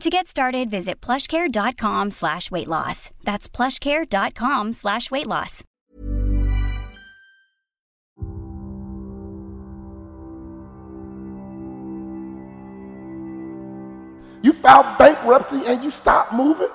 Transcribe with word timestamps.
To 0.00 0.10
get 0.10 0.26
started, 0.28 0.68
visit 0.68 1.00
plushcare.com 1.00 2.10
slash 2.10 2.50
weight 2.50 2.68
loss. 2.68 3.10
That's 3.24 3.48
plushcare.com 3.48 4.74
slash 4.74 5.10
weight 5.10 5.26
loss. 5.26 5.64
You 14.42 14.52
filed 14.52 14.98
bankruptcy 14.98 15.62
and 15.66 15.82
you 15.82 15.90
stopped 15.90 16.34
moving. 16.34 16.68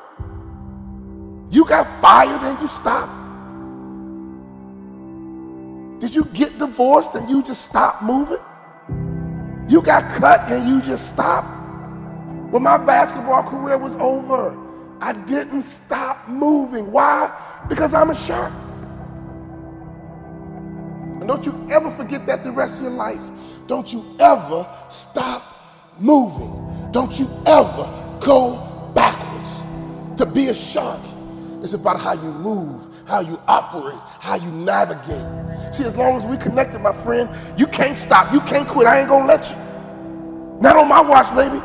You 1.52 1.64
got 1.66 1.86
fired 2.02 2.42
and 2.42 2.60
you 2.60 2.68
stopped. 2.68 3.20
Did 6.02 6.16
you 6.16 6.26
get 6.34 6.58
divorced 6.58 7.14
and 7.14 7.30
you 7.30 7.44
just 7.44 7.66
stopped 7.66 8.02
moving? 8.02 8.40
You 9.70 9.84
got 9.84 10.12
cut 10.12 10.52
and 10.52 10.68
you 10.68 10.82
just 10.82 11.14
stopped? 11.14 11.61
When 12.52 12.64
my 12.64 12.78
basketball 12.78 13.44
career 13.44 13.78
was 13.78 13.96
over, 13.96 14.54
I 15.00 15.14
didn't 15.14 15.62
stop 15.62 16.28
moving. 16.28 16.92
Why? 16.92 17.32
Because 17.70 17.94
I'm 17.94 18.10
a 18.10 18.16
shark. 18.16 18.52
And 21.22 21.28
don't 21.30 21.46
you 21.46 21.68
ever 21.72 21.90
forget 21.90 22.26
that 22.26 22.44
the 22.44 22.52
rest 22.52 22.80
of 22.80 22.84
your 22.84 22.92
life. 22.92 23.22
Don't 23.68 23.94
you 23.94 24.06
ever 24.20 24.68
stop 24.90 25.44
moving. 25.98 26.92
Don't 26.92 27.18
you 27.18 27.32
ever 27.46 28.18
go 28.20 28.92
backwards. 28.94 29.62
To 30.18 30.26
be 30.26 30.50
a 30.50 30.54
shark 30.54 31.00
is 31.64 31.74
about 31.74 32.02
how 32.02 32.14
you 32.14 32.34
move, 32.34 32.82
how 33.08 33.22
you 33.22 33.40
operate, 33.48 34.00
how 34.20 34.36
you 34.36 34.52
navigate. 34.52 35.74
See, 35.74 35.86
as 35.86 35.96
long 35.96 36.18
as 36.18 36.26
we 36.26 36.36
connected, 36.36 36.80
my 36.80 36.92
friend, 36.92 37.30
you 37.58 37.66
can't 37.66 37.98
stop. 37.98 38.34
You 38.34 38.42
can't 38.42 38.68
quit. 38.68 38.88
I 38.88 39.00
ain't 39.00 39.08
gonna 39.08 39.26
let 39.26 39.50
you. 39.50 39.56
Not 40.60 40.76
on 40.76 40.90
my 40.90 41.00
watch, 41.00 41.34
baby. 41.34 41.64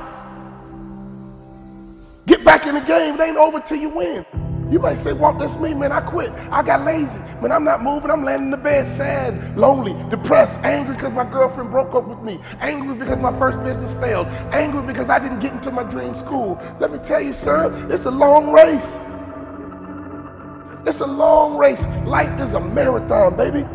Back 2.46 2.64
in 2.68 2.76
the 2.76 2.80
game. 2.80 3.16
It 3.16 3.20
ain't 3.20 3.36
over 3.36 3.58
till 3.58 3.76
you 3.76 3.88
win. 3.88 4.24
You 4.70 4.78
might 4.78 4.98
say, 4.98 5.12
Walt, 5.12 5.40
that's 5.40 5.58
me, 5.58 5.74
man. 5.74 5.90
I 5.90 6.00
quit. 6.00 6.30
I 6.52 6.62
got 6.62 6.84
lazy. 6.84 7.18
Man, 7.42 7.50
I'm 7.50 7.64
not 7.64 7.82
moving. 7.82 8.08
I'm 8.08 8.24
laying 8.24 8.42
in 8.42 8.50
the 8.52 8.56
bed 8.56 8.86
sad, 8.86 9.58
lonely, 9.58 9.96
depressed, 10.10 10.60
angry 10.60 10.94
because 10.94 11.10
my 11.10 11.24
girlfriend 11.24 11.72
broke 11.72 11.92
up 11.96 12.06
with 12.06 12.20
me, 12.20 12.38
angry 12.60 12.94
because 12.94 13.18
my 13.18 13.36
first 13.36 13.62
business 13.64 13.94
failed, 13.94 14.28
angry 14.52 14.80
because 14.82 15.10
I 15.10 15.18
didn't 15.18 15.40
get 15.40 15.54
into 15.54 15.72
my 15.72 15.82
dream 15.82 16.14
school. 16.14 16.56
Let 16.78 16.92
me 16.92 16.98
tell 16.98 17.20
you, 17.20 17.32
son, 17.32 17.90
it's 17.90 18.06
a 18.06 18.12
long 18.12 18.52
race. 18.52 18.96
It's 20.86 21.00
a 21.00 21.06
long 21.06 21.56
race. 21.58 21.84
Life 22.04 22.40
is 22.40 22.54
a 22.54 22.60
marathon, 22.60 23.36
baby. 23.36 23.66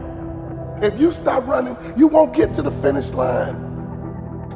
If 0.86 0.98
you 0.98 1.12
stop 1.12 1.46
running, 1.46 1.76
you 1.98 2.08
won't 2.08 2.34
get 2.34 2.56
to 2.56 2.62
the 2.62 2.72
finish 2.72 3.12
line. 3.12 3.71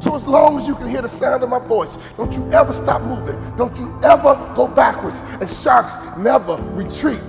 So 0.00 0.14
as 0.14 0.26
long 0.26 0.58
as 0.60 0.68
you 0.68 0.74
can 0.74 0.88
hear 0.88 1.02
the 1.02 1.08
sound 1.08 1.42
of 1.42 1.48
my 1.48 1.58
voice, 1.58 1.96
don't 2.16 2.32
you 2.32 2.50
ever 2.52 2.72
stop 2.72 3.02
moving. 3.02 3.36
Don't 3.56 3.76
you 3.78 3.98
ever 4.04 4.34
go 4.54 4.68
backwards. 4.68 5.20
And 5.40 5.48
sharks 5.48 5.96
never 6.18 6.56
retreat. 6.72 7.20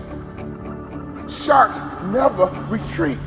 Sharks 1.29 1.81
never 2.05 2.45
retreat. 2.69 3.17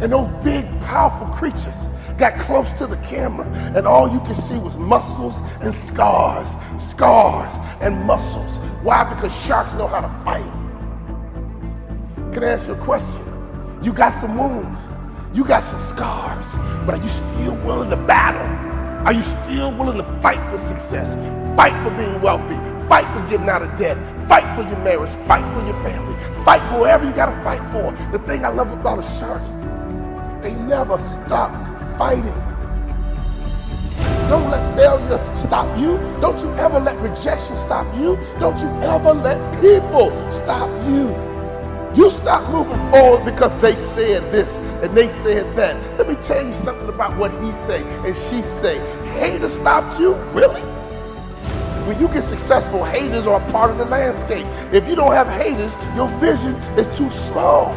And 0.00 0.12
those 0.12 0.28
big, 0.42 0.64
powerful 0.82 1.26
creatures 1.28 1.88
got 2.16 2.38
close 2.38 2.70
to 2.72 2.86
the 2.86 2.96
camera, 2.98 3.46
and 3.74 3.86
all 3.86 4.10
you 4.10 4.20
could 4.20 4.36
see 4.36 4.58
was 4.58 4.76
muscles 4.76 5.40
and 5.62 5.74
scars, 5.74 6.54
scars 6.78 7.58
and 7.80 7.98
muscles. 8.04 8.58
Why? 8.82 9.04
Because 9.04 9.34
sharks 9.46 9.72
know 9.74 9.86
how 9.86 10.02
to 10.02 10.08
fight. 10.24 10.44
Can 12.32 12.44
I 12.44 12.48
ask 12.48 12.68
you 12.68 12.74
a 12.74 12.76
question? 12.76 13.22
You 13.82 13.92
got 13.92 14.14
some 14.14 14.36
wounds. 14.36 14.80
You 15.32 15.44
got 15.44 15.62
some 15.62 15.80
scars, 15.80 16.44
but 16.84 16.98
are 16.98 17.02
you 17.02 17.08
still 17.08 17.54
willing 17.64 17.90
to 17.90 17.96
battle? 17.96 18.42
Are 19.06 19.12
you 19.12 19.22
still 19.22 19.72
willing 19.72 19.98
to 19.98 20.20
fight 20.20 20.44
for 20.48 20.58
success? 20.58 21.14
Fight 21.54 21.72
for 21.84 21.90
being 21.96 22.20
wealthy. 22.20 22.56
Fight 22.88 23.06
for 23.14 23.24
getting 23.30 23.48
out 23.48 23.62
of 23.62 23.76
debt. 23.78 23.96
Fight 24.26 24.42
for 24.56 24.68
your 24.68 24.78
marriage. 24.80 25.10
Fight 25.28 25.44
for 25.54 25.64
your 25.64 25.76
family. 25.84 26.18
Fight 26.44 26.68
for 26.68 26.80
whatever 26.80 27.04
you 27.04 27.12
got 27.12 27.26
to 27.26 27.42
fight 27.42 27.60
for. 27.70 27.92
The 28.10 28.18
thing 28.26 28.44
I 28.44 28.48
love 28.48 28.72
about 28.72 28.98
a 28.98 29.02
shark, 29.04 29.40
they 30.42 30.52
never 30.54 30.98
stop 30.98 31.52
fighting. 31.96 32.34
Don't 34.28 34.50
let 34.50 34.76
failure 34.76 35.36
stop 35.36 35.78
you. 35.78 35.96
Don't 36.20 36.40
you 36.40 36.52
ever 36.54 36.80
let 36.80 36.96
rejection 36.96 37.54
stop 37.54 37.86
you. 37.96 38.18
Don't 38.40 38.58
you 38.58 38.68
ever 38.82 39.14
let 39.14 39.38
people 39.60 40.10
stop 40.28 40.68
you. 40.88 41.14
You 41.94 42.10
stop 42.10 42.48
moving 42.50 42.78
forward 42.90 43.24
because 43.24 43.52
they 43.60 43.76
said 43.76 44.22
this 44.32 44.58
and 44.82 44.96
they 44.96 45.08
said 45.08 45.56
that. 45.56 45.76
Let 45.98 46.08
me 46.08 46.14
tell 46.16 46.44
you 46.44 46.52
something 46.52 46.88
about 46.88 47.16
what 47.16 47.30
he 47.42 47.52
say 47.52 47.82
and 48.06 48.16
she 48.16 48.42
say. 48.42 48.78
Haters 49.18 49.54
stopped 49.54 49.98
you? 49.98 50.14
Really? 50.32 50.62
When 51.86 51.98
you 51.98 52.08
get 52.08 52.22
successful, 52.22 52.84
haters 52.84 53.26
are 53.26 53.40
a 53.40 53.52
part 53.52 53.70
of 53.70 53.78
the 53.78 53.84
landscape. 53.84 54.46
If 54.72 54.88
you 54.88 54.94
don't 54.94 55.12
have 55.12 55.28
haters, 55.28 55.76
your 55.96 56.08
vision 56.18 56.54
is 56.78 56.86
too 56.96 57.10
small. 57.10 57.72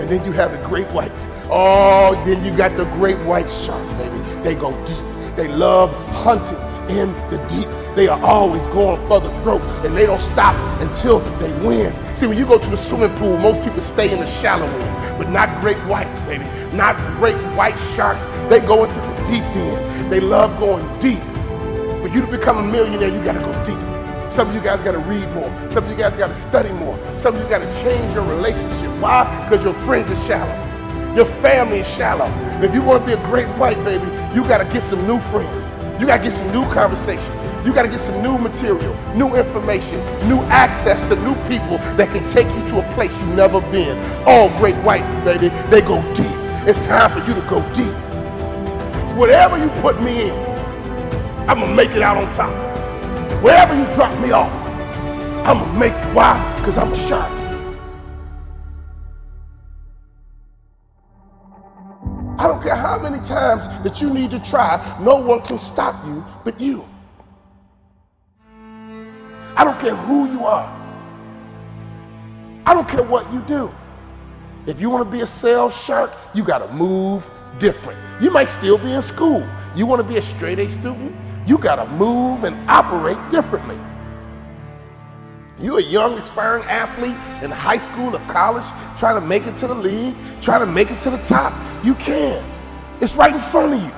And 0.00 0.08
then 0.08 0.24
you 0.24 0.32
have 0.32 0.52
the 0.52 0.66
great 0.66 0.90
whites. 0.92 1.28
Oh, 1.50 2.20
then 2.26 2.42
you 2.42 2.56
got 2.56 2.76
the 2.76 2.84
great 2.96 3.18
white 3.18 3.48
shark, 3.48 3.86
baby. 3.98 4.18
They 4.42 4.54
go 4.54 4.72
deep. 4.84 5.36
They 5.36 5.48
love 5.48 5.94
hunting 6.08 6.58
in 6.96 7.12
the 7.30 7.38
deep. 7.48 7.83
They 7.94 8.08
are 8.08 8.20
always 8.24 8.66
going 8.68 8.98
for 9.06 9.20
the 9.20 9.30
throat 9.42 9.62
and 9.84 9.96
they 9.96 10.04
don't 10.04 10.20
stop 10.20 10.56
until 10.80 11.20
they 11.38 11.52
win. 11.64 11.94
See, 12.16 12.26
when 12.26 12.36
you 12.36 12.44
go 12.44 12.58
to 12.58 12.70
the 12.70 12.76
swimming 12.76 13.16
pool, 13.18 13.36
most 13.38 13.62
people 13.62 13.80
stay 13.80 14.12
in 14.12 14.18
the 14.18 14.26
shallow 14.26 14.66
end, 14.66 15.18
but 15.18 15.30
not 15.30 15.60
great 15.60 15.76
whites, 15.86 16.18
baby. 16.22 16.44
Not 16.74 16.96
great 17.18 17.36
white 17.56 17.78
sharks. 17.94 18.24
They 18.48 18.58
go 18.58 18.82
into 18.82 18.98
the 18.98 19.24
deep 19.26 19.44
end. 19.44 20.12
They 20.12 20.18
love 20.18 20.58
going 20.58 20.84
deep. 20.98 21.22
For 22.02 22.08
you 22.08 22.20
to 22.20 22.26
become 22.26 22.58
a 22.58 22.64
millionaire, 22.64 23.08
you 23.08 23.22
gotta 23.24 23.38
go 23.38 23.52
deep. 23.64 24.32
Some 24.32 24.48
of 24.48 24.54
you 24.56 24.60
guys 24.60 24.80
gotta 24.80 24.98
read 24.98 25.30
more. 25.32 25.70
Some 25.70 25.84
of 25.84 25.90
you 25.90 25.96
guys 25.96 26.16
gotta 26.16 26.34
study 26.34 26.72
more. 26.72 26.98
Some 27.16 27.36
of 27.36 27.42
you 27.42 27.48
gotta 27.48 27.70
change 27.84 28.12
your 28.12 28.24
relationship. 28.24 28.90
Why? 29.00 29.22
Because 29.44 29.64
your 29.64 29.74
friends 29.86 30.10
are 30.10 30.26
shallow. 30.26 31.14
Your 31.14 31.26
family 31.26 31.78
is 31.78 31.88
shallow. 31.88 32.26
If 32.60 32.74
you 32.74 32.82
want 32.82 33.06
to 33.06 33.06
be 33.06 33.12
a 33.12 33.24
great 33.26 33.46
white 33.56 33.78
baby, 33.84 34.06
you 34.34 34.42
gotta 34.48 34.64
get 34.72 34.82
some 34.82 35.06
new 35.06 35.20
friends. 35.20 35.64
You 36.00 36.08
gotta 36.08 36.24
get 36.24 36.32
some 36.32 36.50
new 36.50 36.64
conversations. 36.74 37.43
You 37.64 37.72
got 37.72 37.84
to 37.84 37.88
get 37.88 38.00
some 38.00 38.22
new 38.22 38.36
material, 38.36 38.94
new 39.14 39.36
information, 39.36 39.98
new 40.28 40.38
access 40.52 41.00
to 41.08 41.16
new 41.16 41.34
people 41.48 41.78
that 41.96 42.10
can 42.12 42.28
take 42.28 42.46
you 42.46 42.68
to 42.68 42.86
a 42.86 42.92
place 42.92 43.18
you've 43.22 43.34
never 43.34 43.62
been. 43.72 43.96
All 44.26 44.50
great 44.58 44.76
white, 44.84 45.02
baby, 45.24 45.48
they 45.70 45.80
go 45.80 46.02
deep. 46.12 46.26
It's 46.68 46.86
time 46.86 47.10
for 47.10 47.26
you 47.26 47.34
to 47.34 47.40
go 47.48 47.60
deep. 47.72 47.94
whatever 49.16 49.56
you 49.56 49.70
put 49.80 50.02
me 50.02 50.28
in, 50.28 50.36
I'm 51.48 51.60
gonna 51.60 51.74
make 51.74 51.92
it 51.92 52.02
out 52.02 52.18
on 52.18 52.30
top. 52.34 52.52
Wherever 53.42 53.74
you 53.74 53.86
drop 53.94 54.12
me 54.20 54.32
off, 54.32 54.52
I'm 55.46 55.58
gonna 55.58 55.78
make 55.78 55.94
it. 55.94 56.14
Why? 56.14 56.36
Because 56.58 56.76
I'm 56.76 56.92
a 56.92 56.96
shark. 56.96 57.30
I 62.38 62.46
don't 62.46 62.62
care 62.62 62.76
how 62.76 62.98
many 62.98 63.18
times 63.20 63.68
that 63.84 64.02
you 64.02 64.10
need 64.10 64.30
to 64.32 64.38
try, 64.38 64.98
no 65.00 65.16
one 65.16 65.40
can 65.40 65.56
stop 65.56 66.04
you 66.04 66.22
but 66.44 66.60
you. 66.60 66.84
I 69.64 69.68
don't 69.68 69.80
care 69.80 69.96
who 69.96 70.30
you 70.30 70.44
are. 70.44 70.68
I 72.66 72.74
don't 72.74 72.86
care 72.86 73.02
what 73.02 73.32
you 73.32 73.40
do. 73.46 73.72
If 74.66 74.78
you 74.78 74.90
want 74.90 75.06
to 75.06 75.10
be 75.10 75.22
a 75.22 75.26
sales 75.26 75.74
shark, 75.74 76.12
you 76.34 76.44
got 76.44 76.58
to 76.58 76.70
move 76.70 77.30
different. 77.58 77.98
You 78.20 78.30
might 78.30 78.50
still 78.50 78.76
be 78.76 78.92
in 78.92 79.00
school. 79.00 79.42
You 79.74 79.86
want 79.86 80.02
to 80.02 80.06
be 80.06 80.18
a 80.18 80.22
straight 80.22 80.58
A 80.58 80.68
student, 80.68 81.16
you 81.46 81.56
got 81.56 81.76
to 81.76 81.86
move 81.92 82.44
and 82.44 82.68
operate 82.68 83.16
differently. 83.30 83.80
You're 85.58 85.78
a 85.78 85.82
young, 85.82 86.18
aspiring 86.18 86.64
athlete 86.64 87.16
in 87.42 87.50
high 87.50 87.78
school 87.78 88.14
or 88.14 88.20
college, 88.28 88.66
trying 88.98 89.18
to 89.18 89.26
make 89.26 89.46
it 89.46 89.56
to 89.56 89.66
the 89.66 89.74
league, 89.74 90.14
trying 90.42 90.60
to 90.60 90.70
make 90.70 90.90
it 90.90 91.00
to 91.00 91.10
the 91.10 91.24
top. 91.24 91.54
You 91.82 91.94
can. 91.94 92.44
It's 93.00 93.16
right 93.16 93.32
in 93.32 93.40
front 93.40 93.72
of 93.72 93.82
you. 93.82 93.92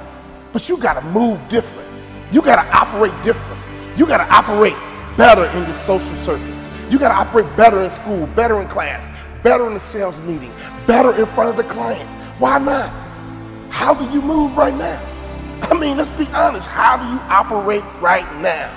But 0.52 0.68
you 0.68 0.76
got 0.78 0.94
to 0.94 1.04
move 1.08 1.40
different. 1.48 1.88
You 2.30 2.40
got 2.40 2.62
to 2.62 2.76
operate 2.76 3.20
different. 3.24 3.60
You 3.98 4.06
got 4.06 4.18
to 4.18 4.32
operate 4.32 4.76
better 5.16 5.46
in 5.56 5.64
your 5.64 5.74
social 5.74 6.14
circles. 6.16 6.70
You 6.90 6.98
got 6.98 7.08
to 7.08 7.14
operate 7.14 7.56
better 7.56 7.82
in 7.82 7.90
school, 7.90 8.26
better 8.28 8.60
in 8.60 8.68
class, 8.68 9.10
better 9.42 9.66
in 9.66 9.74
the 9.74 9.80
sales 9.80 10.20
meeting, 10.20 10.52
better 10.86 11.14
in 11.18 11.26
front 11.26 11.50
of 11.50 11.56
the 11.56 11.64
client. 11.64 12.08
Why 12.38 12.58
not? 12.58 12.90
How 13.70 13.94
do 13.94 14.04
you 14.12 14.22
move 14.22 14.56
right 14.56 14.74
now? 14.74 15.02
I 15.62 15.74
mean, 15.74 15.96
let's 15.96 16.10
be 16.10 16.26
honest. 16.34 16.66
How 16.66 16.96
do 16.96 17.04
you 17.08 17.18
operate 17.28 17.84
right 18.00 18.40
now? 18.40 18.70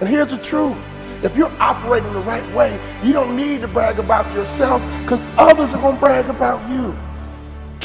And 0.00 0.08
here's 0.08 0.30
the 0.30 0.38
truth. 0.38 0.76
If 1.22 1.36
you're 1.36 1.52
operating 1.60 2.12
the 2.12 2.20
right 2.20 2.54
way, 2.54 2.78
you 3.02 3.12
don't 3.12 3.36
need 3.36 3.62
to 3.62 3.68
brag 3.68 3.98
about 3.98 4.32
yourself 4.34 4.82
because 5.02 5.26
others 5.38 5.72
are 5.72 5.80
going 5.80 5.94
to 5.94 6.00
brag 6.00 6.28
about 6.28 6.68
you. 6.70 6.96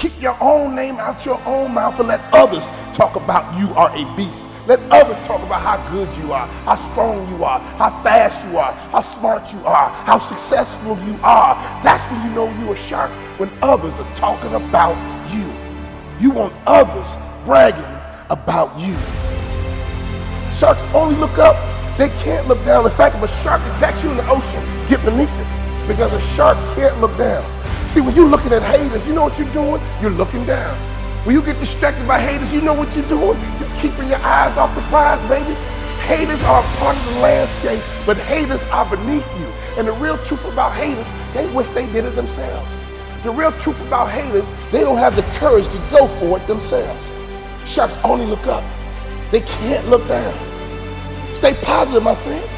Keep 0.02 0.20
your 0.20 0.36
own 0.42 0.74
name 0.74 0.98
out 0.98 1.24
your 1.28 1.40
own 1.46 1.76
mouth 1.76 2.00
and 2.00 2.08
let 2.08 2.22
others 2.34 2.66
talk 2.92 3.16
about 3.16 3.56
you 3.60 3.72
are 3.76 3.96
a 3.96 4.16
beast. 4.18 4.50
Let 4.66 4.80
others 4.90 5.16
talk 5.24 5.44
about 5.44 5.62
how 5.62 5.78
good 5.92 6.10
you 6.18 6.34
are, 6.34 6.48
how 6.66 6.76
strong 6.92 7.30
you 7.30 7.44
are, 7.44 7.60
how 7.78 7.92
fast 8.02 8.44
you 8.48 8.58
are, 8.58 8.74
how 8.74 9.04
smart 9.04 9.54
you 9.54 9.64
are, 9.64 9.90
how 9.92 10.18
successful 10.18 10.98
you 11.06 11.16
are. 11.22 11.54
That's 11.84 12.02
when 12.12 12.28
you 12.28 12.34
know 12.34 12.52
you're 12.60 12.74
a 12.74 12.78
shark, 12.78 13.12
when 13.38 13.52
others 13.62 14.00
are 14.00 14.16
talking 14.16 14.56
about 14.56 14.98
you. 15.32 15.54
You 16.20 16.32
want 16.32 16.54
others 16.66 17.16
bragging 17.46 17.84
about 18.32 18.76
you. 18.80 18.98
Sharks 20.52 20.84
only 20.96 21.16
look 21.16 21.38
up, 21.38 21.56
they 22.00 22.10
can't 22.24 22.48
look 22.48 22.66
down. 22.66 22.86
In 22.86 22.92
fact, 22.92 23.18
if 23.18 23.22
a 23.22 23.28
shark 23.44 23.62
attacks 23.76 24.04
you 24.04 24.10
in 24.10 24.18
the 24.18 24.28
ocean, 24.32 24.66
get 24.90 25.06
beneath 25.06 25.30
it 25.40 25.88
because 25.88 26.12
a 26.12 26.22
shark 26.36 26.58
can't 26.74 27.00
look 27.00 27.16
down. 27.20 27.61
See, 27.92 28.00
when 28.00 28.16
you're 28.16 28.30
looking 28.30 28.54
at 28.54 28.64
haters, 28.64 29.06
you 29.06 29.14
know 29.14 29.24
what 29.24 29.38
you're 29.38 29.52
doing? 29.52 29.82
You're 30.02 30.12
looking 30.12 30.46
down. 30.46 30.78
When 31.26 31.36
you 31.36 31.42
get 31.42 31.60
distracted 31.60 32.08
by 32.08 32.22
haters, 32.22 32.54
you 32.54 32.62
know 32.62 32.74
what 32.74 32.96
you're 32.96 33.06
doing? 33.10 33.38
You're 33.60 33.76
keeping 33.82 34.08
your 34.08 34.20
eyes 34.20 34.56
off 34.56 34.74
the 34.76 34.82
prize, 34.84 35.20
baby. 35.28 35.54
Haters 36.08 36.42
are 36.44 36.64
part 36.78 36.96
of 36.96 37.04
the 37.04 37.20
landscape, 37.20 37.84
but 38.06 38.16
haters 38.16 38.64
are 38.72 38.90
beneath 38.90 39.28
you. 39.38 39.46
And 39.78 39.90
the 39.90 39.92
real 39.92 40.18
truth 40.24 40.46
about 40.46 40.72
haters, 40.72 41.12
they 41.34 41.54
wish 41.54 41.68
they 41.68 41.86
did 41.92 42.06
it 42.06 42.16
themselves. 42.16 42.78
The 43.24 43.32
real 43.32 43.52
truth 43.60 43.86
about 43.86 44.10
haters, 44.10 44.50
they 44.72 44.80
don't 44.80 44.96
have 44.96 45.18
the 45.18 45.24
courage 45.38 45.68
to 45.68 45.78
go 45.90 46.08
for 46.08 46.38
it 46.38 46.48
themselves. 46.48 47.12
Sharks 47.66 47.94
only 48.06 48.26
look 48.26 48.48
up. 48.48 48.64
They 49.32 49.42
can't 49.42 49.86
look 49.90 50.08
down. 50.08 50.34
Stay 51.36 51.56
positive, 51.56 52.04
my 52.04 52.16
friend. 52.16 52.50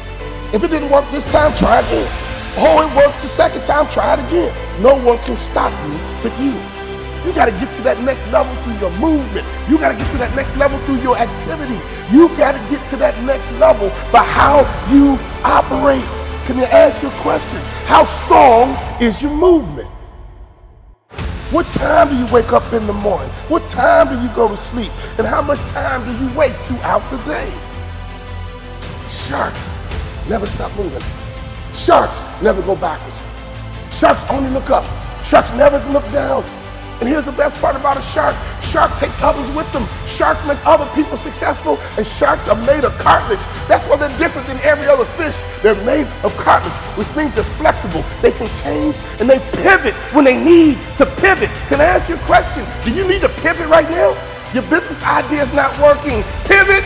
If 0.54 0.62
it 0.62 0.70
didn't 0.70 0.90
work 0.90 1.10
this 1.10 1.24
time, 1.32 1.52
try 1.56 1.80
again. 1.80 2.23
Oh, 2.56 2.86
it 2.86 2.96
worked 2.96 3.20
the 3.20 3.28
second 3.28 3.64
time, 3.64 3.88
try 3.88 4.14
it 4.14 4.20
again. 4.28 4.54
No 4.80 4.94
one 4.94 5.18
can 5.18 5.36
stop 5.36 5.72
you 5.88 5.98
but 6.22 6.38
you. 6.38 6.54
You 7.24 7.32
got 7.32 7.46
to 7.46 7.52
get 7.52 7.74
to 7.76 7.82
that 7.82 7.98
next 8.00 8.26
level 8.30 8.54
through 8.62 8.78
your 8.78 8.90
movement. 9.00 9.46
You 9.68 9.78
got 9.78 9.92
to 9.92 9.98
get 9.98 10.10
to 10.12 10.18
that 10.18 10.36
next 10.36 10.54
level 10.56 10.78
through 10.80 11.00
your 11.00 11.16
activity. 11.16 11.80
You 12.14 12.28
got 12.36 12.52
to 12.52 12.58
get 12.70 12.86
to 12.90 12.96
that 12.98 13.20
next 13.24 13.50
level 13.52 13.88
by 14.12 14.22
how 14.22 14.60
you 14.92 15.18
operate. 15.42 16.04
Can 16.46 16.60
I 16.60 16.68
ask 16.70 17.02
you 17.02 17.08
a 17.08 17.20
question? 17.22 17.58
How 17.86 18.04
strong 18.04 18.76
is 19.00 19.22
your 19.22 19.32
movement? 19.32 19.88
What 21.50 21.66
time 21.70 22.10
do 22.10 22.16
you 22.16 22.26
wake 22.32 22.52
up 22.52 22.72
in 22.72 22.86
the 22.86 22.92
morning? 22.92 23.30
What 23.48 23.66
time 23.68 24.14
do 24.14 24.20
you 24.20 24.28
go 24.34 24.48
to 24.48 24.56
sleep? 24.56 24.92
And 25.18 25.26
how 25.26 25.40
much 25.40 25.60
time 25.70 26.04
do 26.04 26.24
you 26.24 26.38
waste 26.38 26.64
throughout 26.66 27.08
the 27.10 27.16
day? 27.24 27.50
Sharks 29.08 29.78
never 30.28 30.46
stop 30.46 30.76
moving. 30.76 31.02
Sharks 31.74 32.22
never 32.40 32.62
go 32.62 32.76
backwards. 32.76 33.20
Sharks 33.90 34.24
only 34.30 34.50
look 34.50 34.70
up. 34.70 34.84
Sharks 35.24 35.50
never 35.52 35.78
look 35.92 36.04
down. 36.12 36.44
And 37.00 37.08
here's 37.08 37.24
the 37.24 37.32
best 37.32 37.56
part 37.60 37.74
about 37.74 37.96
a 37.96 38.02
shark. 38.14 38.36
Shark 38.62 38.96
takes 38.98 39.20
others 39.20 39.48
with 39.56 39.70
them. 39.72 39.84
Sharks 40.06 40.46
make 40.46 40.58
other 40.64 40.86
people 40.94 41.16
successful, 41.16 41.76
and 41.96 42.06
sharks 42.06 42.48
are 42.48 42.56
made 42.64 42.84
of 42.84 42.96
cartilage. 42.98 43.40
That's 43.66 43.84
why 43.86 43.96
they're 43.96 44.16
different 44.18 44.46
than 44.46 44.58
every 44.60 44.86
other 44.86 45.04
fish. 45.04 45.34
They're 45.62 45.74
made 45.84 46.06
of 46.22 46.34
cartilage, 46.36 46.78
which 46.96 47.14
means 47.16 47.34
they're 47.34 47.52
flexible. 47.58 48.04
They 48.22 48.30
can 48.30 48.46
change 48.62 48.96
and 49.18 49.28
they 49.28 49.40
pivot 49.62 49.94
when 50.14 50.24
they 50.24 50.42
need 50.42 50.78
to 50.98 51.06
pivot. 51.06 51.50
Can 51.68 51.80
I 51.80 51.84
ask 51.84 52.08
you 52.08 52.14
a 52.14 52.24
question? 52.30 52.64
Do 52.84 52.94
you 52.94 53.06
need 53.08 53.22
to 53.22 53.28
pivot 53.42 53.66
right 53.66 53.88
now? 53.90 54.16
Your 54.54 54.62
business 54.70 55.02
idea 55.02 55.42
is 55.42 55.52
not 55.52 55.76
working. 55.80 56.22
Pivot. 56.44 56.84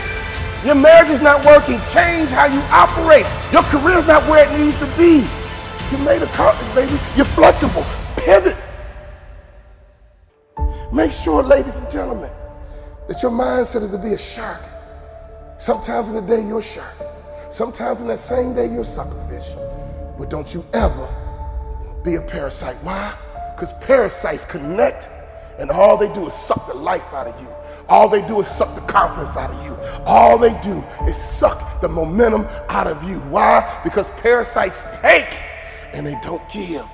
Your 0.65 0.75
marriage 0.75 1.09
is 1.09 1.21
not 1.21 1.45
working. 1.45 1.79
Change 1.93 2.29
how 2.29 2.45
you 2.45 2.59
operate. 2.69 3.25
Your 3.53 3.63
career 3.63 3.97
is 3.97 4.07
not 4.07 4.27
where 4.29 4.43
it 4.45 4.59
needs 4.59 4.77
to 4.79 4.87
be. 4.97 5.25
You're 5.89 6.05
made 6.05 6.21
a 6.21 6.27
cartilage, 6.27 6.75
baby. 6.75 6.99
You're 7.15 7.25
flexible. 7.25 7.85
Pivot. 8.17 8.57
Make 10.91 11.13
sure, 11.13 11.43
ladies 11.43 11.77
and 11.77 11.89
gentlemen, 11.89 12.29
that 13.07 13.21
your 13.23 13.31
mindset 13.31 13.83
is 13.83 13.91
to 13.91 13.97
be 13.97 14.13
a 14.13 14.17
shark. 14.17 14.61
Sometimes 15.57 16.09
in 16.09 16.15
the 16.15 16.21
day 16.21 16.45
you're 16.45 16.59
a 16.59 16.63
shark. 16.63 16.95
Sometimes 17.49 18.01
in 18.01 18.07
that 18.07 18.19
same 18.19 18.53
day 18.53 18.65
you're 18.65 18.81
a 18.81 18.83
suckerfish. 18.83 19.55
But 20.17 20.29
don't 20.29 20.53
you 20.53 20.65
ever 20.73 21.07
be 22.03 22.15
a 22.15 22.21
parasite. 22.21 22.75
Why? 22.83 23.15
Because 23.55 23.73
parasites 23.73 24.45
connect 24.45 25.09
and 25.59 25.69
all 25.69 25.97
they 25.97 26.11
do 26.13 26.25
is 26.27 26.33
suck 26.33 26.67
the 26.67 26.73
life 26.73 27.13
out 27.13 27.27
of 27.27 27.39
you. 27.41 27.47
All 27.87 28.07
they 28.07 28.25
do 28.27 28.39
is 28.39 28.47
suck 28.47 28.75
the 28.75 28.81
confidence 28.81 29.35
out 29.35 29.51
of 29.51 29.65
you. 29.65 29.75
All 30.05 30.37
they 30.37 30.59
do 30.61 30.83
is 31.07 31.17
suck 31.17 31.81
the 31.81 31.89
momentum 31.89 32.47
out 32.69 32.87
of 32.87 33.03
you. 33.03 33.19
Why? 33.31 33.81
Because 33.83 34.09
parasites 34.21 34.85
take 35.01 35.41
and 35.93 36.05
they 36.05 36.15
don't 36.21 36.47
give. 36.49 36.85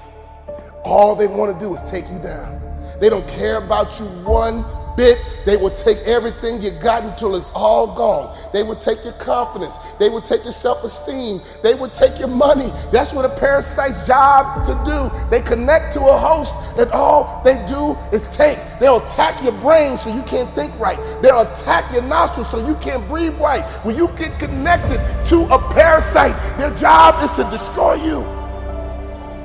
All 0.83 1.15
they 1.15 1.27
want 1.27 1.53
to 1.53 1.65
do 1.65 1.73
is 1.73 1.81
take 1.81 2.09
you 2.09 2.19
down. 2.19 2.61
They 2.99 3.09
don't 3.09 3.27
care 3.27 3.57
about 3.57 3.99
you 3.99 4.05
one 4.23 4.65
bit. 4.95 5.17
They 5.45 5.57
will 5.57 5.69
take 5.69 5.99
everything 5.99 6.61
you 6.61 6.71
got 6.71 7.03
until 7.03 7.35
it's 7.35 7.51
all 7.51 7.95
gone. 7.95 8.35
They 8.51 8.63
will 8.63 8.75
take 8.75 9.03
your 9.03 9.13
confidence. 9.13 9.77
They 9.99 10.09
will 10.09 10.21
take 10.21 10.43
your 10.43 10.53
self-esteem. 10.53 11.41
They 11.61 11.75
will 11.75 11.89
take 11.89 12.17
your 12.19 12.27
money. 12.27 12.71
That's 12.91 13.13
what 13.13 13.25
a 13.25 13.29
parasite's 13.29 14.07
job 14.07 14.65
to 14.65 14.73
do. 14.83 15.29
They 15.29 15.41
connect 15.41 15.93
to 15.93 16.01
a 16.01 16.17
host 16.17 16.53
and 16.77 16.89
all 16.91 17.41
they 17.43 17.55
do 17.67 17.95
is 18.11 18.27
take. 18.35 18.57
They'll 18.79 19.03
attack 19.03 19.43
your 19.43 19.53
brain 19.53 19.97
so 19.97 20.13
you 20.13 20.23
can't 20.23 20.53
think 20.55 20.77
right. 20.79 20.97
They'll 21.21 21.41
attack 21.41 21.91
your 21.93 22.01
nostrils 22.01 22.49
so 22.49 22.65
you 22.67 22.75
can't 22.75 23.07
breathe 23.07 23.35
right. 23.35 23.63
When 23.85 23.95
you 23.95 24.09
get 24.17 24.39
connected 24.39 24.99
to 25.27 25.43
a 25.53 25.59
parasite, 25.73 26.35
their 26.57 26.75
job 26.75 27.23
is 27.23 27.31
to 27.37 27.43
destroy 27.49 27.95
you. 27.95 28.23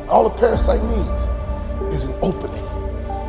All 0.08 0.26
a 0.26 0.30
parasite 0.30 0.82
needs 0.84 1.26
is 1.94 2.04
an 2.06 2.14
opening. 2.22 2.66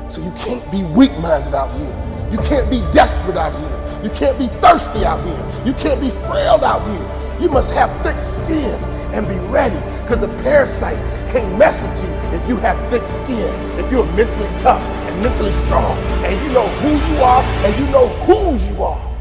So 0.10 0.22
you 0.22 0.32
can't 0.32 0.72
be 0.72 0.84
weak 0.84 1.12
minded 1.20 1.54
out 1.54 1.72
here. 1.74 2.11
You 2.32 2.38
can't 2.38 2.70
be 2.70 2.80
desperate 2.92 3.38
out 3.38 3.54
here. 3.54 4.04
You 4.04 4.10
can't 4.10 4.38
be 4.40 4.48
thirsty 4.48 5.06
out 5.06 5.22
here. 5.24 5.66
You 5.66 5.74
can't 5.74 6.00
be 6.00 6.10
frail 6.10 6.64
out 6.64 6.82
here. 6.88 7.42
You 7.42 7.50
must 7.50 7.74
have 7.74 7.92
thick 8.04 8.22
skin 8.22 8.82
and 9.14 9.28
be 9.28 9.36
ready 9.52 9.80
because 10.02 10.24
a 10.24 10.30
parasite 10.42 10.98
can't 11.32 11.58
mess 11.58 11.80
with 11.82 12.04
you 12.04 12.12
if 12.34 12.48
you 12.48 12.56
have 12.58 12.78
thick 12.90 13.06
skin, 13.08 13.54
if 13.78 13.92
you're 13.92 14.06
mentally 14.14 14.48
tough 14.58 14.82
and 14.82 15.22
mentally 15.22 15.52
strong 15.52 15.98
and 16.24 16.42
you 16.46 16.54
know 16.54 16.68
who 16.80 16.92
you 17.14 17.22
are 17.22 17.44
and 17.66 17.78
you 17.78 17.86
know 17.92 18.08
whose 18.26 18.68
you 18.70 18.82
are. 18.82 19.12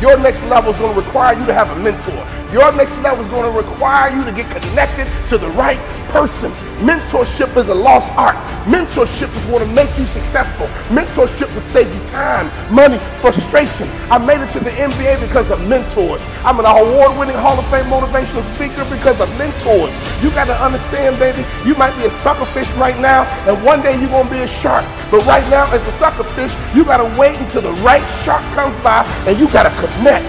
Your 0.00 0.18
next 0.18 0.42
level 0.44 0.72
is 0.72 0.78
going 0.78 0.94
to 0.94 1.00
require 1.00 1.38
you 1.38 1.46
to 1.46 1.54
have 1.54 1.70
a 1.70 1.80
mentor. 1.80 2.12
Your 2.52 2.72
next 2.72 2.98
level 2.98 3.24
is 3.24 3.28
going 3.28 3.50
to 3.50 3.56
require 3.56 4.14
you 4.14 4.24
to 4.24 4.32
get 4.32 4.50
connected 4.50 5.06
to 5.28 5.38
the 5.38 5.48
right 5.50 5.78
person. 6.12 6.52
Mentorship 6.84 7.56
is 7.56 7.68
a 7.68 7.74
lost 7.74 8.12
art. 8.12 8.36
Mentorship 8.66 9.34
is 9.34 9.44
want 9.46 9.64
to 9.64 9.70
make 9.72 9.88
you 9.98 10.04
successful. 10.04 10.66
Mentorship 10.94 11.52
would 11.54 11.68
save 11.68 11.92
you 11.92 12.04
time, 12.06 12.46
money, 12.72 12.98
frustration. 13.20 13.88
I 14.10 14.18
made 14.18 14.40
it 14.42 14.50
to 14.52 14.60
the 14.60 14.70
NBA 14.70 15.20
because 15.26 15.50
of 15.50 15.66
mentors. 15.68 16.20
I'm 16.44 16.60
an 16.60 16.66
award-winning 16.66 17.36
Hall 17.36 17.58
of 17.58 17.66
Fame 17.68 17.86
motivational 17.86 18.44
speaker 18.54 18.84
because 18.90 19.20
of 19.20 19.28
mentors. 19.38 19.92
You 20.22 20.30
got 20.30 20.46
to 20.46 20.56
understand, 20.62 21.18
baby, 21.18 21.44
you 21.64 21.74
might 21.76 21.96
be 21.96 22.04
a 22.04 22.10
sucker 22.10 22.46
fish 22.46 22.70
right 22.72 22.98
now, 23.00 23.24
and 23.48 23.64
one 23.64 23.82
day 23.82 23.98
you're 23.98 24.10
going 24.10 24.28
to 24.28 24.30
be 24.30 24.40
a 24.40 24.48
shark. 24.48 24.84
But 25.10 25.24
right 25.24 25.48
now, 25.50 25.70
as 25.72 25.86
a 25.88 25.92
sucker 25.98 26.24
fish, 26.36 26.52
you 26.74 26.84
got 26.84 26.98
to 26.98 27.08
wait 27.18 27.38
until 27.40 27.62
the 27.62 27.72
right 27.82 28.04
shark 28.22 28.42
comes 28.54 28.76
by, 28.82 29.04
and 29.26 29.38
you 29.38 29.48
got 29.50 29.64
to 29.64 29.72
connect 29.80 30.28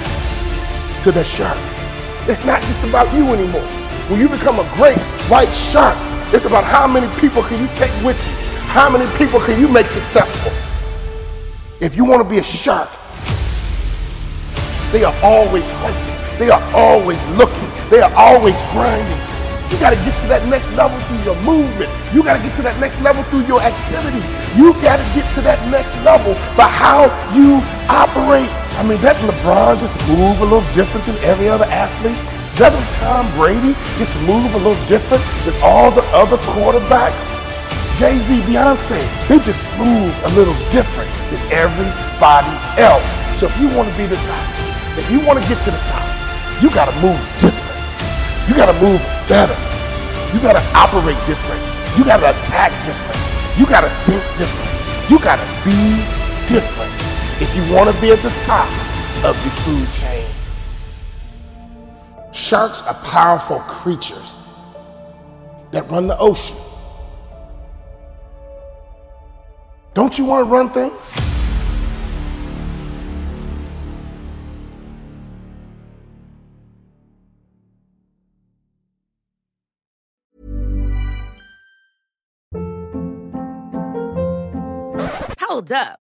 to 1.04 1.12
the 1.12 1.24
shark. 1.24 1.58
It's 2.30 2.46
not 2.46 2.62
just 2.62 2.84
about 2.86 3.14
you 3.14 3.28
anymore. 3.34 3.68
When 4.10 4.20
you 4.20 4.28
become 4.28 4.60
a 4.60 4.70
great 4.76 5.00
white 5.32 5.54
shark, 5.56 5.96
it's 6.34 6.44
about 6.44 6.66
how 6.66 6.86
many 6.88 7.08
people 7.22 7.42
can 7.42 7.62
you 7.62 7.70
take 7.74 7.90
with 8.04 8.20
you? 8.20 8.34
How 8.68 8.90
many 8.90 9.10
people 9.18 9.40
can 9.40 9.58
you 9.58 9.70
make 9.70 9.88
successful? 9.88 10.52
If 11.80 11.96
you 11.96 12.04
want 12.04 12.22
to 12.22 12.28
be 12.28 12.38
a 12.38 12.44
shark, 12.44 12.90
they 14.92 15.06
are 15.06 15.16
always 15.24 15.64
hunting. 15.80 16.14
They 16.38 16.50
are 16.50 16.62
always 16.76 17.18
looking. 17.40 17.70
They 17.90 18.02
are 18.02 18.12
always 18.14 18.56
grinding. 18.76 19.24
You 19.72 19.80
got 19.80 19.92
to 19.92 20.00
get 20.04 20.20
to 20.20 20.28
that 20.28 20.46
next 20.50 20.70
level 20.76 21.00
through 21.08 21.24
your 21.24 21.40
movement. 21.48 21.90
You 22.14 22.24
got 22.24 22.36
to 22.36 22.44
get 22.44 22.54
to 22.58 22.62
that 22.64 22.78
next 22.82 23.00
level 23.00 23.24
through 23.32 23.48
your 23.48 23.62
activity. 23.62 24.20
You 24.60 24.74
got 24.84 25.00
to 25.00 25.08
get 25.16 25.34
to 25.36 25.42
that 25.48 25.64
next 25.72 25.96
level 26.04 26.34
by 26.60 26.68
how 26.68 27.08
you 27.32 27.64
operate. 27.88 28.52
I 28.76 28.84
mean, 28.84 29.00
that 29.00 29.16
LeBron 29.24 29.80
just 29.80 29.96
move 30.10 30.42
a 30.42 30.44
little 30.44 30.68
different 30.76 31.06
than 31.06 31.16
every 31.24 31.48
other 31.48 31.66
athlete? 31.72 32.33
Doesn't 32.56 32.86
Tom 32.94 33.26
Brady 33.34 33.74
just 33.98 34.14
move 34.30 34.54
a 34.54 34.62
little 34.62 34.78
different 34.86 35.26
than 35.42 35.58
all 35.64 35.90
the 35.90 36.06
other 36.14 36.38
quarterbacks? 36.54 37.26
Jay-Z, 37.98 38.42
Beyonce, 38.46 39.02
they 39.28 39.40
just 39.40 39.66
move 39.78 40.14
a 40.26 40.30
little 40.38 40.54
different 40.70 41.10
than 41.34 41.42
everybody 41.50 42.54
else. 42.78 43.10
So 43.40 43.48
if 43.50 43.58
you 43.58 43.74
want 43.74 43.90
to 43.90 43.96
be 43.98 44.06
the 44.06 44.22
top, 44.30 44.46
if 44.98 45.10
you 45.10 45.26
want 45.26 45.42
to 45.42 45.46
get 45.50 45.58
to 45.66 45.72
the 45.72 45.82
top, 45.90 46.06
you 46.62 46.70
got 46.70 46.94
to 46.94 46.96
move 47.02 47.18
different. 47.42 47.74
You 48.48 48.54
got 48.54 48.70
to 48.70 48.78
move 48.78 49.02
better. 49.26 49.58
You 50.34 50.40
got 50.40 50.54
to 50.54 50.64
operate 50.78 51.18
different. 51.26 51.62
You 51.98 52.06
got 52.06 52.22
to 52.22 52.30
attack 52.38 52.70
different. 52.86 53.22
You 53.58 53.66
got 53.66 53.82
to 53.82 53.90
think 54.06 54.22
different. 54.38 54.74
You 55.10 55.18
got 55.18 55.42
to 55.42 55.48
be 55.66 56.06
different 56.46 56.94
if 57.42 57.50
you 57.58 57.66
want 57.74 57.90
to 57.90 58.02
be 58.02 58.12
at 58.12 58.22
the 58.22 58.34
top 58.46 58.70
of 59.26 59.34
the 59.42 59.50
food 59.66 59.90
chain. 59.98 60.43
Sharks 62.34 62.82
are 62.82 62.96
powerful 63.06 63.60
creatures 63.60 64.36
that 65.72 65.90
run 65.90 66.08
the 66.08 66.18
ocean. 66.18 66.58
Don't 69.94 70.18
you 70.18 70.26
want 70.26 70.48
to 70.48 70.52
run 70.52 70.70
things? 70.72 71.12
Hold 85.40 85.72
up. 85.72 86.03